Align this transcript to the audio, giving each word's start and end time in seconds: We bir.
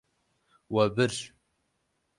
We 0.73 0.87
bir. 0.97 1.21